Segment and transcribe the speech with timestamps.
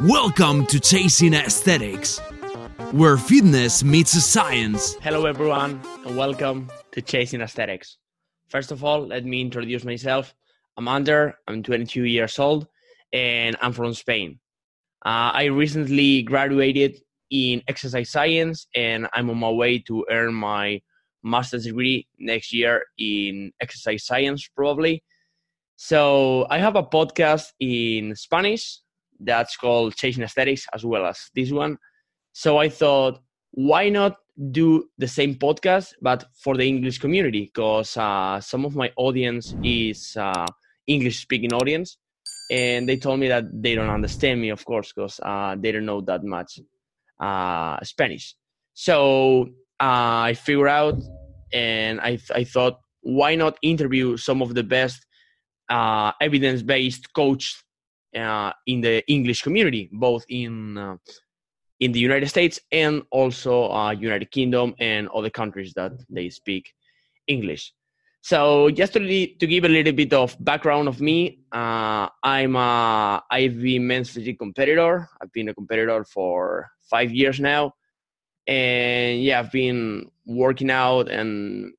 [0.00, 2.18] Welcome to Chasing Aesthetics,
[2.92, 4.94] where fitness meets science.
[5.00, 7.96] Hello, everyone, and welcome to Chasing Aesthetics.
[8.48, 10.34] First of all, let me introduce myself.
[10.76, 12.68] I'm Ander, I'm 22 years old,
[13.14, 14.38] and I'm from Spain.
[15.06, 17.00] Uh, I recently graduated
[17.30, 20.82] in exercise science, and I'm on my way to earn my
[21.22, 25.02] master's degree next year in exercise science, probably.
[25.76, 28.80] So I have a podcast in Spanish
[29.20, 31.78] that's called Chasing Aesthetics, as well as this one.
[32.32, 33.20] So I thought,
[33.52, 34.16] why not
[34.50, 37.44] do the same podcast but for the English community?
[37.44, 40.46] Because uh, some of my audience is uh,
[40.86, 41.98] English speaking audience,
[42.50, 45.86] and they told me that they don't understand me, of course, because uh, they don't
[45.86, 46.60] know that much
[47.20, 48.34] uh, Spanish.
[48.74, 49.48] So
[49.80, 51.02] uh, I figured out,
[51.52, 55.06] and I I thought, why not interview some of the best
[55.68, 57.62] uh, evidence based coach
[58.16, 60.96] uh, in the English community, both in uh,
[61.80, 66.72] in the United States and also uh, United Kingdom and other countries that they speak
[67.26, 67.72] English.
[68.22, 73.22] So just to, to give a little bit of background of me, uh, I'm a
[73.30, 75.08] IFBB men's physique competitor.
[75.20, 77.74] I've been a competitor for five years now,
[78.46, 81.72] and yeah, I've been working out and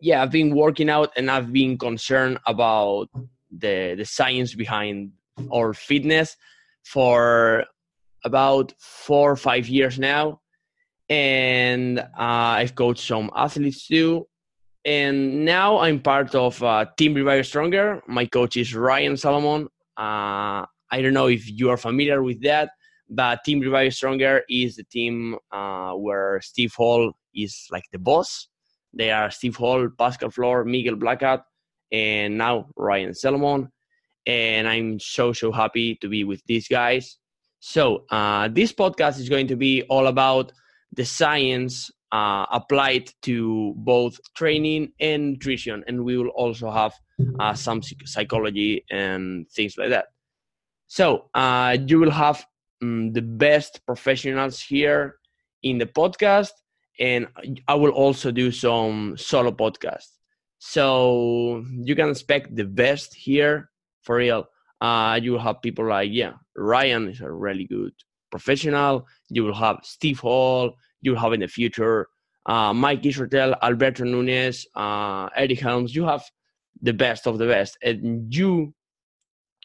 [0.00, 3.08] yeah, I've been working out and I've been concerned about
[3.56, 5.12] the the science behind
[5.52, 6.36] our fitness
[6.84, 7.64] for
[8.24, 10.40] about four or five years now,
[11.08, 12.04] and uh,
[12.60, 14.26] I've coached some athletes too.
[14.84, 18.02] And now I'm part of uh, Team Revive Stronger.
[18.08, 19.68] My coach is Ryan Salomon.
[19.96, 22.70] Uh, I don't know if you are familiar with that,
[23.08, 28.48] but Team Revive Stronger is the team uh, where Steve Hall is like the boss.
[28.92, 31.42] They are Steve Hall, Pascal Floor, Miguel Blacutt,
[31.92, 33.70] and now Ryan Salomon.
[34.26, 37.18] And I'm so, so happy to be with these guys.
[37.60, 40.52] So, uh, this podcast is going to be all about
[40.92, 45.84] the science uh, applied to both training and nutrition.
[45.86, 46.92] And we will also have
[47.40, 50.06] uh, some psychology and things like that.
[50.88, 52.44] So, uh, you will have
[52.82, 55.16] um, the best professionals here
[55.62, 56.50] in the podcast
[56.98, 57.26] and
[57.68, 60.18] I will also do some solo podcasts.
[60.58, 63.70] So you can expect the best here
[64.02, 64.46] for real.
[64.80, 67.92] Uh, you will have people like yeah, Ryan is a really good
[68.30, 69.06] professional.
[69.28, 70.72] You will have Steve Hall.
[71.02, 72.08] You will have in the future
[72.46, 75.94] uh, Mike Israetel, Alberto Nunez, uh, Eric Helms.
[75.94, 76.24] You have
[76.80, 78.74] the best of the best, and you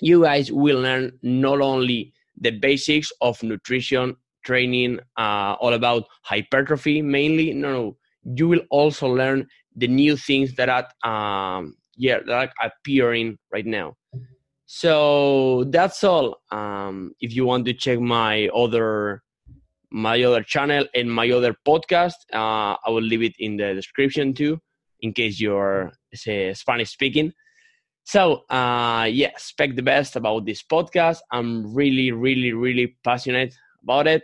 [0.00, 7.02] you guys will learn not only the basics of nutrition training uh, all about hypertrophy
[7.02, 7.52] mainly.
[7.52, 13.38] No, no, you will also learn the new things that are um, yeah are appearing
[13.54, 13.94] right now.
[14.66, 16.40] So that's all.
[16.50, 19.22] Um, if you want to check my other
[19.90, 24.32] my other channel and my other podcast, uh, I will leave it in the description
[24.32, 24.58] too,
[25.00, 27.32] in case you're say, Spanish speaking.
[28.04, 31.18] So uh, yeah, expect the best about this podcast.
[31.30, 34.22] I'm really, really, really passionate about it.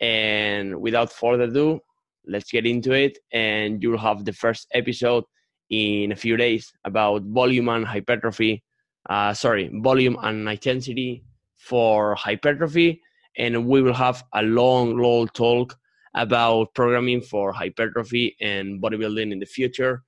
[0.00, 1.80] And without further ado,
[2.26, 3.18] let's get into it.
[3.32, 5.24] And you'll have the first episode
[5.70, 8.62] in a few days about volume and hypertrophy.
[9.08, 11.24] Uh, sorry, volume and intensity
[11.56, 13.00] for hypertrophy.
[13.38, 15.76] And we will have a long, long talk
[16.14, 20.02] about programming for hypertrophy and bodybuilding in the future.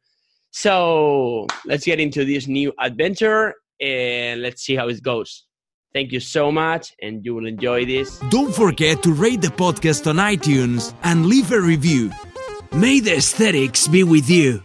[0.50, 5.46] So let's get into this new adventure and let's see how it goes.
[5.94, 8.18] Thank you so much, and you will enjoy this.
[8.30, 12.10] Don't forget to rate the podcast on iTunes and leave a review.
[12.72, 14.62] May the aesthetics be with you.